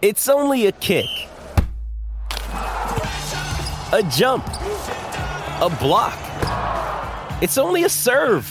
[0.00, 1.08] It's only a kick,
[2.52, 6.16] a jump, a block.
[7.42, 8.46] It's only a serve.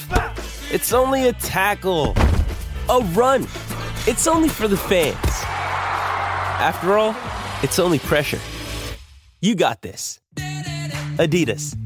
[0.70, 2.16] It's only a tackle,
[2.90, 3.44] a run.
[4.08, 5.16] It's only for the fans.
[6.60, 7.16] After all,
[7.64, 8.42] it's only pressure.
[9.40, 10.20] You got this.
[11.16, 11.78] Adidas.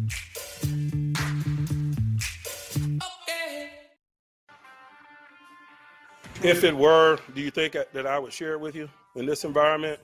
[6.44, 9.44] If it were, do you think that I would share it with you in this
[9.44, 10.00] environment?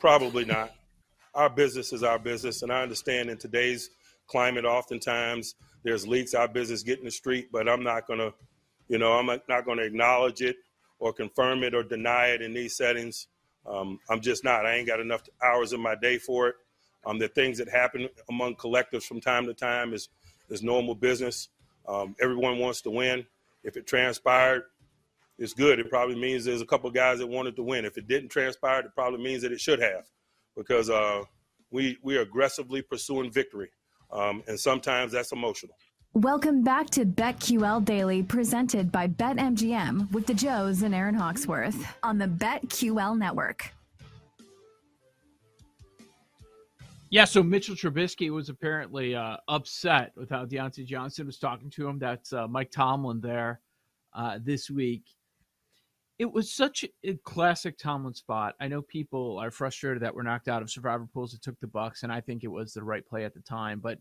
[0.00, 0.72] Probably not.
[1.34, 3.90] Our business is our business, and I understand in today's
[4.26, 6.34] climate, oftentimes there's leaks.
[6.34, 8.32] Our business get in the street, but I'm not gonna,
[8.88, 10.56] you know, I'm not gonna acknowledge it
[10.98, 13.28] or confirm it or deny it in these settings.
[13.66, 14.64] Um, I'm just not.
[14.64, 16.54] I ain't got enough hours in my day for it.
[17.04, 20.08] Um, the things that happen among collectives from time to time is
[20.48, 21.48] is normal business.
[21.88, 23.26] Um, everyone wants to win.
[23.62, 24.64] If it transpired,
[25.38, 25.78] it's good.
[25.78, 27.84] It probably means there's a couple guys that wanted to win.
[27.84, 30.04] If it didn't transpire, it probably means that it should have,
[30.56, 31.22] because uh,
[31.70, 33.70] we we are aggressively pursuing victory,
[34.10, 35.76] um, and sometimes that's emotional.
[36.14, 42.16] Welcome back to BetQL Daily, presented by BetMGM with the Joes and Aaron Hawksworth on
[42.16, 43.70] the BetQL Network.
[47.10, 51.86] Yeah, so Mitchell Trubisky was apparently uh, upset with how Diontae Johnson was talking to
[51.86, 51.98] him.
[51.98, 53.60] That's uh, Mike Tomlin there
[54.14, 55.04] uh, this week
[56.18, 58.54] it was such a classic Tomlin spot.
[58.60, 61.66] I know people are frustrated that we're knocked out of survivor pools that took the
[61.66, 63.80] Bucs, and I think it was the right play at the time.
[63.80, 63.98] But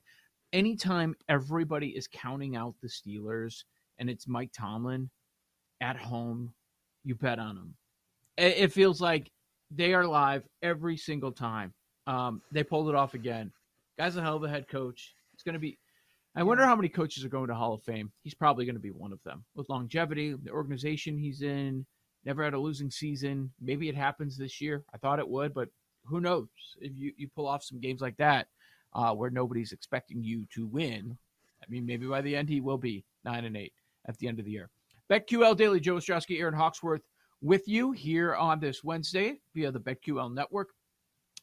[0.54, 3.64] anytime everybody is counting out the Steelers
[4.00, 5.10] and it's Mike Tomlin
[5.82, 6.54] at home,
[7.04, 7.76] you bet on them.
[8.38, 9.32] It feels like
[9.72, 11.74] they are live every single time.
[12.08, 13.52] Um, they pulled it off again.
[13.98, 15.16] Guy's a hell of a head coach.
[15.34, 15.80] It's going to be.
[16.36, 18.12] I wonder how many coaches are going to Hall of Fame.
[18.24, 21.86] He's probably going to be one of them with longevity, the organization he's in,
[22.26, 23.52] never had a losing season.
[23.62, 24.84] Maybe it happens this year.
[24.94, 25.70] I thought it would, but
[26.06, 26.48] who knows?
[26.80, 28.48] If you, you pull off some games like that
[28.94, 31.18] uh, where nobody's expecting you to win,
[31.62, 33.74] I mean, maybe by the end he will be nine and eight
[34.08, 34.70] at the end of the year.
[35.10, 37.04] BetQL Daily, Joe Ostrowski, Aaron Hawksworth
[37.42, 40.70] with you here on this Wednesday via the BetQL Network.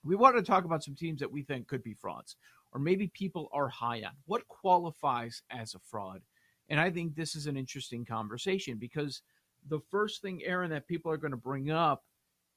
[0.05, 2.37] We wanted to talk about some teams that we think could be frauds,
[2.73, 4.13] or maybe people are high on.
[4.27, 6.23] What qualifies as a fraud?
[6.69, 9.23] And I think this is an interesting conversation because–
[9.69, 12.05] the first thing, Aaron, that people are going to bring up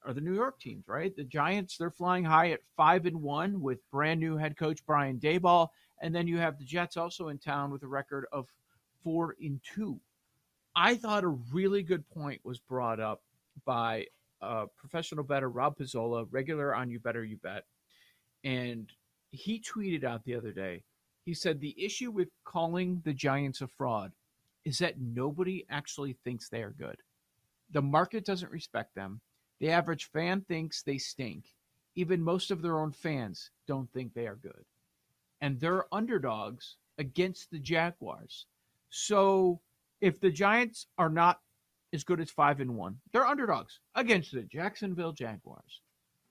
[0.06, 1.16] are the New York teams, right?
[1.16, 5.20] The Giants, they're flying high at five and one with brand new head coach Brian
[5.20, 5.70] Daboll.
[6.02, 8.48] And then you have the Jets also in town with a record of
[9.04, 10.00] four and two.
[10.76, 13.24] I thought a really good point was brought up
[13.66, 14.08] by
[14.42, 17.64] uh, professional bettor Rob Pizzola, regular on You Better You Bet.
[18.44, 18.92] And
[19.32, 20.84] he tweeted out the other day,
[21.24, 24.12] he said, The issue with calling the Giants a fraud
[24.66, 26.98] is that nobody actually thinks they are good.
[27.72, 29.22] The market doesn't respect them.
[29.60, 31.46] The average fan thinks they stink.
[31.96, 34.66] Even most of their own fans don't think they are good.
[35.40, 38.48] And they're underdogs against the Jaguars.
[38.90, 39.62] So
[40.02, 41.40] if the Giants are not
[41.94, 45.82] as good as 5 and 1, they're underdogs against the Jacksonville Jaguars.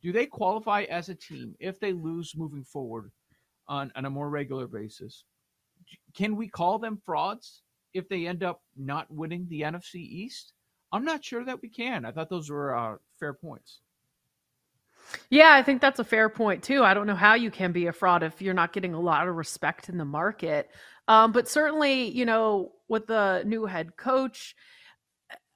[0.02, 3.10] Do they qualify as a team if they lose moving forward
[3.68, 5.24] on, on a more regular basis?
[6.14, 7.62] Can we call them frauds?
[7.94, 10.52] If they end up not winning the NFC East?
[10.92, 12.04] I'm not sure that we can.
[12.04, 13.80] I thought those were uh, fair points.
[15.30, 16.82] Yeah, I think that's a fair point too.
[16.82, 19.28] I don't know how you can be a fraud if you're not getting a lot
[19.28, 20.70] of respect in the market.
[21.08, 24.54] Um, but certainly, you know, with the new head coach,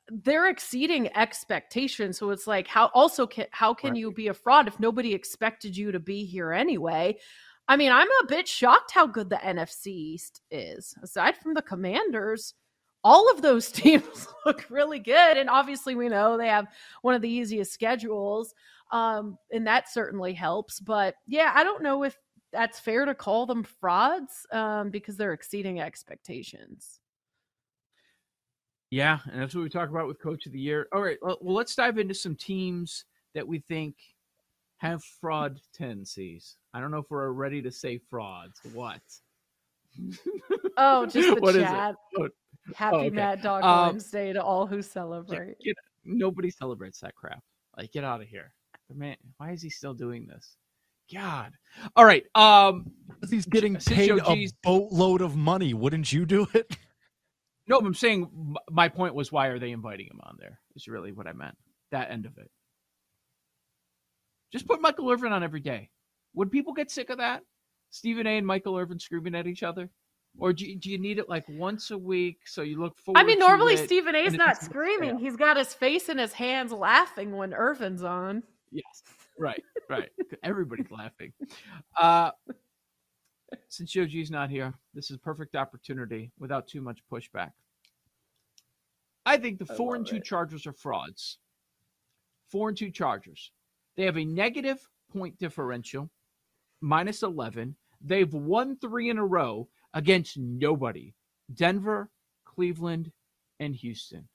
[0.09, 2.19] they're exceeding expectations.
[2.19, 3.99] So it's like, how also can how can right.
[3.99, 7.19] you be a fraud if nobody expected you to be here anyway?
[7.69, 10.95] I mean, I'm a bit shocked how good the NFC East is.
[11.03, 12.55] Aside from the Commanders,
[13.05, 15.37] all of those teams look really good.
[15.37, 16.67] And obviously, we know they have
[17.03, 18.55] one of the easiest schedules.
[18.91, 20.81] Um, and that certainly helps.
[20.81, 22.17] But yeah, I don't know if
[22.53, 27.01] that's fair to call them frauds um, because they're exceeding expectations.
[28.91, 30.89] Yeah, and that's what we talk about with Coach of the Year.
[30.95, 33.97] All right, well, well let's dive into some teams that we think
[34.79, 36.57] have fraud tendencies.
[36.73, 38.61] I don't know if we're ready to say frauds.
[38.73, 39.01] What?
[40.77, 41.97] Oh, just the what chat.
[42.19, 42.29] Oh,
[42.75, 43.11] Happy oh, okay.
[43.11, 45.59] Mad Dog um, Wednesday to all who celebrate.
[45.61, 47.43] Get, nobody celebrates that crap.
[47.77, 48.53] Like, get out of here.
[48.95, 50.57] Man, why is he still doing this?
[51.13, 51.53] God.
[51.97, 52.25] All right.
[52.35, 52.91] Um,
[53.29, 55.75] he's getting paid a boatload of money.
[55.75, 56.77] Wouldn't you do it?
[57.67, 60.59] No, I'm saying my point was why are they inviting him on there?
[60.75, 61.57] Is really what I meant.
[61.91, 62.51] That end of it.
[64.53, 65.91] Just put Michael Irvin on every day.
[66.35, 67.43] Would people get sick of that?
[67.91, 68.39] Stephen A.
[68.39, 69.91] and Michael Irvin screaming at each other?
[70.39, 73.19] Or do you, do you need it like once a week so you look forward?
[73.19, 74.19] I mean, normally Stephen A.
[74.19, 75.19] is not screaming.
[75.19, 78.43] He's got his face in his hands, laughing when Irvin's on.
[78.71, 79.03] Yes,
[79.39, 80.11] right, right.
[80.43, 81.33] Everybody's laughing.
[81.99, 82.31] Uh,
[83.69, 87.51] since Joe G's not here, this is a perfect opportunity without too much pushback.
[89.27, 90.25] I think the four and two it.
[90.25, 91.39] Chargers are frauds.
[92.51, 93.51] Four and two Chargers.
[93.99, 96.09] They have a negative point differential,
[96.81, 97.75] minus 11.
[98.01, 101.15] They've won three in a row against nobody
[101.53, 102.09] Denver,
[102.45, 103.11] Cleveland,
[103.59, 104.29] and Houston.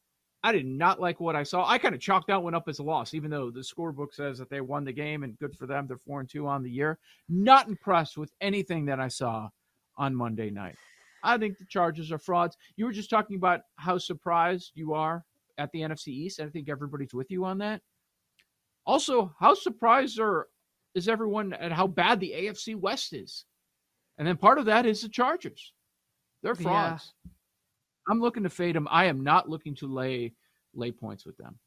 [0.44, 1.65] I did not like what I saw.
[1.65, 4.38] I kind of chalked that one up as a loss, even though the scorebook says
[4.39, 5.88] that they won the game and good for them.
[5.88, 7.00] They're four and two on the year.
[7.30, 9.48] Not impressed with anything that I saw
[9.95, 10.75] on Monday night.
[11.24, 12.57] I think the Chargers are frauds.
[12.75, 15.24] You were just talking about how surprised you are
[15.57, 16.42] at the NFC East.
[16.42, 17.81] I think everybody's with you on that.
[18.86, 20.48] Also, how surprised are
[20.96, 23.46] is everyone at how bad the AFC West is?
[24.18, 25.74] And then part of that is the Chargers.
[26.44, 27.14] They're frauds.
[27.26, 27.32] Yeah.
[28.10, 28.88] I'm looking to fade them.
[28.92, 30.34] I am not looking to lay
[30.76, 31.58] lay points with them.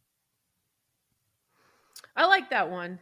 [2.14, 2.98] I like that one.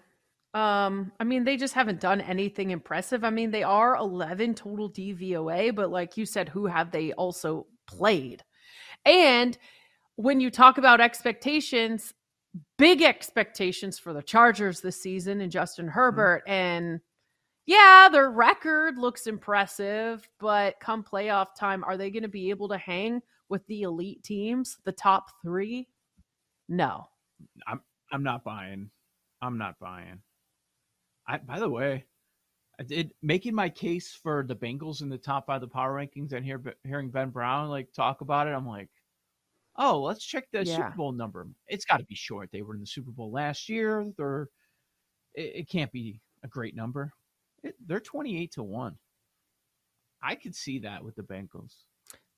[0.55, 3.25] Um, I mean, they just haven't done anything impressive.
[3.25, 7.67] I mean, they are 11 total DVOA, but like you said, who have they also
[7.87, 8.45] played?
[9.05, 9.59] And
[10.15, 12.15] when you talk about expectations,
[12.79, 15.95] big expectations for the Chargers this season and Justin mm-hmm.
[15.95, 16.43] Herbert.
[16.47, 16.53] Mm-hmm.
[16.53, 17.01] And
[17.67, 22.69] yeah, their record looks impressive, but come playoff time, are they going to be able
[22.69, 25.89] to hang with the elite teams, the top three?
[26.69, 27.09] No.
[27.67, 27.81] I'm
[28.13, 28.91] I'm not buying.
[29.43, 30.21] I'm not buying.
[31.27, 32.05] I by the way,
[32.79, 35.95] I did making my case for the Bengals in the top five of the power
[35.95, 38.89] rankings and hear, hearing Ben Brown like talk about it, I'm like,
[39.77, 40.77] oh, let's check the yeah.
[40.77, 41.47] Super Bowl number.
[41.67, 42.51] It's got to be short.
[42.53, 44.07] They were in the Super Bowl last year.
[44.17, 44.49] They're
[45.35, 47.13] it, it can't be a great number.
[47.63, 48.97] It, they're 28 to 1.
[50.23, 51.75] I could see that with the Bengals.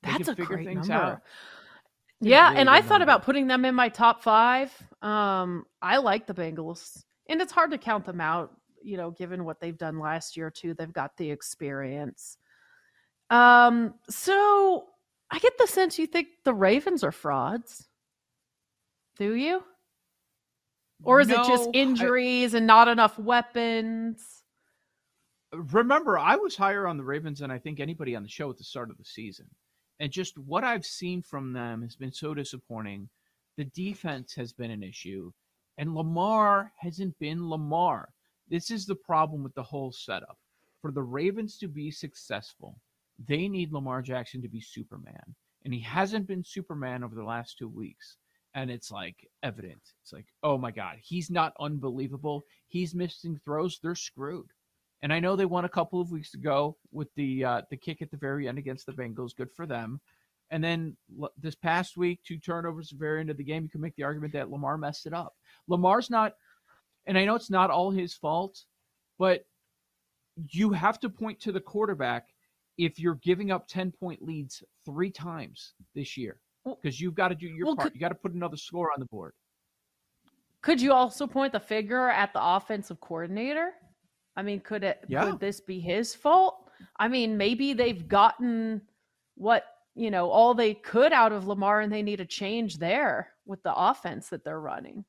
[0.03, 0.93] They That's a great number.
[0.93, 1.21] Out.
[2.19, 3.03] Yeah, really and I thought number.
[3.03, 4.71] about putting them in my top 5.
[5.01, 7.03] Um I like the Bengals.
[7.29, 8.51] And it's hard to count them out,
[8.81, 10.73] you know, given what they've done last year too.
[10.73, 12.37] They've got the experience.
[13.29, 14.85] Um so
[15.29, 17.87] I get the sense you think the Ravens are frauds.
[19.17, 19.63] Do you?
[21.03, 24.43] Or is no, it just injuries I, and not enough weapons?
[25.53, 28.57] Remember, I was higher on the Ravens than I think anybody on the show at
[28.57, 29.47] the start of the season.
[29.99, 33.09] And just what I've seen from them has been so disappointing.
[33.57, 35.31] The defense has been an issue,
[35.77, 38.09] and Lamar hasn't been Lamar.
[38.49, 40.37] This is the problem with the whole setup.
[40.81, 42.79] For the Ravens to be successful,
[43.25, 45.35] they need Lamar Jackson to be Superman.
[45.65, 48.17] And he hasn't been Superman over the last two weeks.
[48.53, 49.81] And it's like evident.
[50.01, 52.43] It's like, oh my God, he's not unbelievable.
[52.67, 53.79] He's missing throws.
[53.81, 54.47] They're screwed.
[55.01, 58.01] And I know they won a couple of weeks ago with the uh, the kick
[58.01, 59.35] at the very end against the Bengals.
[59.35, 59.99] Good for them.
[60.49, 60.95] And then
[61.39, 63.63] this past week, two turnovers at the very end of the game.
[63.63, 65.33] You can make the argument that Lamar messed it up.
[65.67, 66.33] Lamar's not,
[67.05, 68.63] and I know it's not all his fault,
[69.19, 69.45] but
[70.49, 72.27] you have to point to the quarterback
[72.77, 76.39] if you're giving up 10 point leads three times this year
[76.81, 77.87] because you've got to do your well, part.
[77.87, 79.33] Could, you got to put another score on the board.
[80.61, 83.71] Could you also point the finger at the offensive coordinator?
[84.35, 85.25] I mean, could it yeah.
[85.25, 86.69] could this be his fault?
[86.99, 88.81] I mean, maybe they've gotten
[89.35, 89.65] what,
[89.95, 93.63] you know, all they could out of Lamar and they need a change there with
[93.63, 95.05] the offense that they're running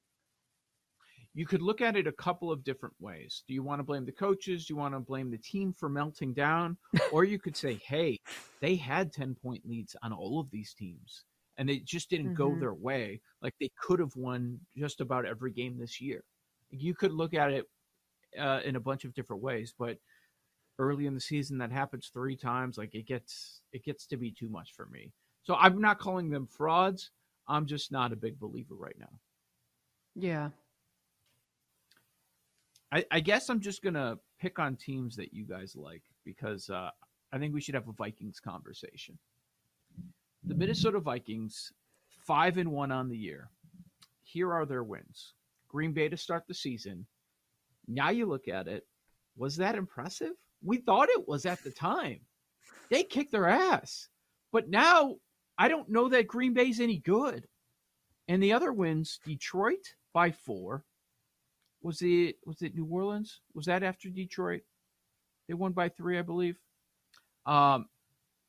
[1.39, 3.45] you could look at it a couple of different ways.
[3.47, 4.67] Do you want to blame the coaches?
[4.67, 6.77] Do you want to blame the team for melting down?
[7.13, 8.19] or you could say, hey,
[8.61, 12.43] they had 10 point leads on all of these teams and they just didn't mm-hmm.
[12.43, 13.21] go their way.
[13.41, 16.25] Like they could have won just about every game this year.
[16.71, 17.67] You could look at it
[18.37, 19.97] uh, in a bunch of different ways, but
[20.81, 24.31] early in the season that happens three times like it gets it gets to be
[24.31, 25.13] too much for me
[25.43, 27.11] so i'm not calling them frauds
[27.49, 29.11] i'm just not a big believer right now
[30.15, 30.51] yeah
[32.93, 36.91] I, I guess I'm just gonna pick on teams that you guys like because uh,
[37.33, 39.19] I think we should have a Vikings conversation.
[40.45, 41.73] The Minnesota Vikings,
[42.27, 43.51] five and one on the year.
[44.23, 45.35] Here are their wins.
[45.69, 47.07] Green Bay to start the season.
[47.87, 48.87] Now you look at it.
[49.37, 50.33] Was that impressive?
[50.63, 52.21] We thought it was at the time.
[52.91, 54.09] They kicked their ass.
[54.53, 55.17] But now
[55.59, 57.47] I don't know that Green Bay's any good.
[58.29, 60.85] And the other wins, Detroit by four,
[61.83, 63.41] was it was it New Orleans?
[63.55, 64.63] Was that after Detroit?
[65.47, 66.59] They won by three, I believe.
[67.47, 67.87] Um,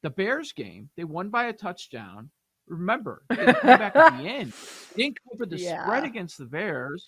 [0.01, 2.29] the Bears game, they won by a touchdown.
[2.67, 4.53] Remember, they came back at the end.
[4.95, 5.83] Didn't cover the yeah.
[5.83, 7.05] spread against the Bears.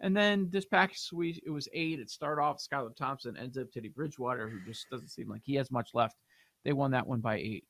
[0.00, 2.00] And then this past week, it was eight.
[2.00, 5.54] It started off Skylar Thompson, ends up Teddy Bridgewater, who just doesn't seem like he
[5.54, 6.16] has much left.
[6.64, 7.64] They won that one by eight.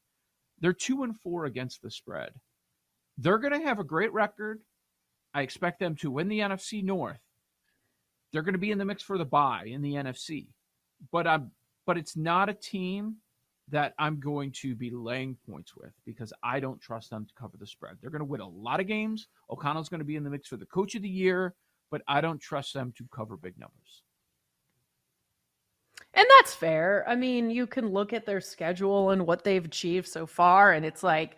[0.61, 2.31] They're two and four against the spread.
[3.19, 4.61] They're going to have a great record.
[5.35, 7.21] I expect them to win the NFC North
[8.35, 10.49] they're going to be in the mix for the buy in the NFC.
[11.13, 11.53] But I'm
[11.87, 13.17] but it's not a team
[13.69, 17.57] that I'm going to be laying points with because I don't trust them to cover
[17.59, 17.97] the spread.
[18.01, 19.29] They're going to win a lot of games.
[19.51, 21.55] O'Connell's going to be in the mix for the coach of the year,
[21.91, 24.03] but I don't trust them to cover big numbers.
[26.15, 27.05] And that's fair.
[27.07, 30.85] I mean, you can look at their schedule and what they've achieved so far, and
[30.85, 31.37] it's like,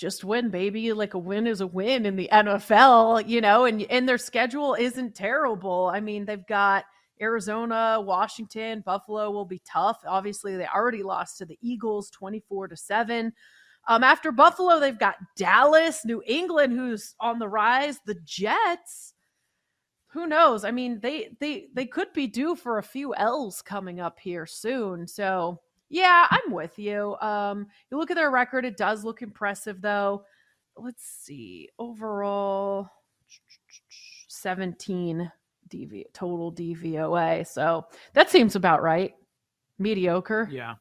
[0.00, 0.92] just win, baby.
[0.94, 4.74] Like a win is a win in the NFL, you know, and and their schedule
[4.74, 5.90] isn't terrible.
[5.92, 6.86] I mean, they've got
[7.20, 9.98] Arizona, Washington, Buffalo will be tough.
[10.06, 13.32] Obviously, they already lost to the Eagles 24 to 7.
[13.88, 19.14] Um, after Buffalo, they've got Dallas, New England, who's on the rise, the Jets.
[20.12, 20.64] Who knows?
[20.64, 24.46] I mean, they they they could be due for a few L's coming up here
[24.46, 25.06] soon.
[25.06, 27.16] So yeah, I'm with you.
[27.20, 30.24] Um, you look at their record, it does look impressive though.
[30.76, 31.68] Let's see.
[31.78, 32.88] Overall
[34.28, 35.30] 17
[35.68, 37.46] DV total DVOA.
[37.46, 39.14] So that seems about right.
[39.78, 40.48] Mediocre.
[40.50, 40.74] Yeah.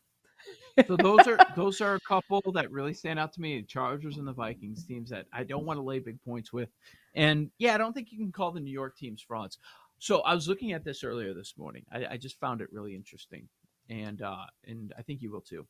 [0.87, 3.63] So those are those are a couple that really stand out to me.
[3.63, 6.69] Chargers and the Vikings teams that I don't want to lay big points with.
[7.15, 9.57] And yeah, I don't think you can call the New York teams frauds.
[9.97, 11.83] So I was looking at this earlier this morning.
[11.91, 13.47] I, I just found it really interesting.
[13.89, 15.65] And uh and I think you will too.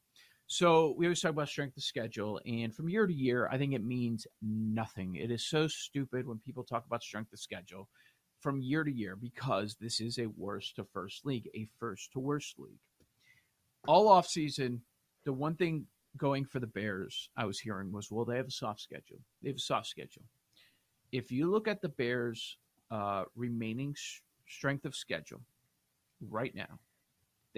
[0.48, 3.74] So we always talk about strength of schedule, and from year to year, I think
[3.74, 5.16] it means nothing.
[5.16, 7.88] It is so stupid when people talk about strength of schedule
[8.42, 12.20] from year to year because this is a worst to first league, a first to
[12.20, 12.80] worst league.
[13.88, 14.82] All off season,
[15.24, 15.86] the one thing
[16.18, 19.20] going for the Bears I was hearing was, well, they have a soft schedule.
[19.42, 20.24] They have a soft schedule.
[21.12, 22.58] If you look at the Bears'
[22.92, 25.42] uh, remaining sh- strength of schedule
[26.22, 26.80] right now,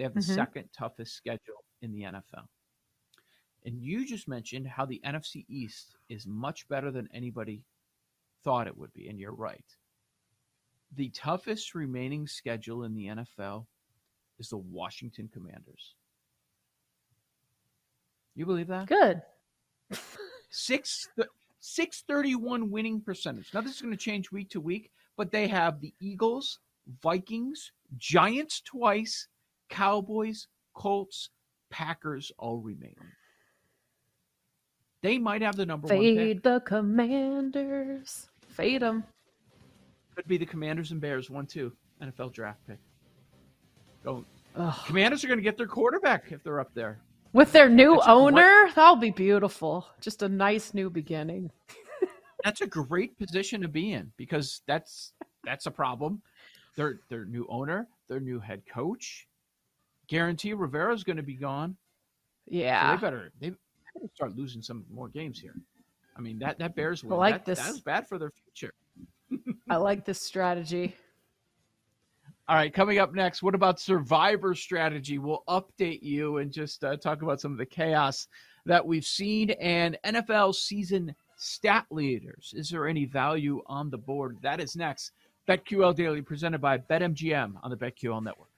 [0.02, 0.34] they have the mm-hmm.
[0.34, 2.46] second toughest schedule in the NFL.
[3.64, 7.62] And you just mentioned how the NFC East is much better than anybody
[8.42, 9.64] thought it would be, and you're right
[10.96, 13.66] the toughest remaining schedule in the NFL
[14.38, 15.94] is the Washington Commanders.
[18.34, 18.86] You believe that?
[18.86, 19.22] Good.
[20.50, 21.08] Six
[21.60, 23.52] six thirty one winning percentage.
[23.54, 26.58] Now this is going to change week to week, but they have the Eagles,
[27.02, 29.28] Vikings, Giants twice,
[29.72, 31.30] Cowboys, Colts,
[31.70, 32.94] Packers all remain.
[35.02, 36.24] They might have the number Fade one.
[36.26, 38.28] Fade the Commanders.
[38.46, 39.02] Fade them.
[40.14, 42.78] Could be the Commanders and Bears, one two NFL draft pick.
[44.04, 44.24] Go.
[44.84, 46.98] Commanders are going to get their quarterback if they're up there.
[47.32, 49.86] With their new that's owner, great, that'll be beautiful.
[50.02, 51.50] Just a nice new beginning.
[52.44, 55.14] that's a great position to be in because that's
[55.44, 56.20] that's a problem.
[56.76, 59.26] Their their new owner, their new head coach,
[60.08, 61.76] guarantee Rivera's going to be gone.
[62.46, 65.54] Yeah, so they better they better start losing some more games here.
[66.16, 67.12] I mean that that Bears win.
[67.12, 67.58] I like that, this.
[67.58, 68.74] That was bad for their future.
[69.70, 70.96] I like this strategy.
[72.48, 75.18] All right, coming up next, what about survivor strategy?
[75.18, 78.26] We'll update you and just uh, talk about some of the chaos
[78.66, 82.52] that we've seen and NFL season stat leaders.
[82.56, 84.38] Is there any value on the board?
[84.42, 85.12] That is next.
[85.48, 88.51] BetQL Daily presented by BetMGM on the BetQL Network.